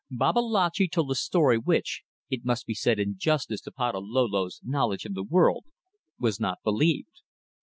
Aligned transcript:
Babalatchi 0.09 0.87
told 0.87 1.11
a 1.11 1.13
story 1.13 1.59
which 1.59 2.01
it 2.27 2.43
must 2.43 2.65
be 2.65 2.73
said 2.73 2.97
in 2.99 3.19
justice 3.19 3.61
to 3.61 3.71
Patalolo's 3.71 4.59
knowledge 4.63 5.05
of 5.05 5.13
the 5.13 5.21
world 5.21 5.65
was 6.19 6.39
not 6.39 6.57
believed. 6.63 7.21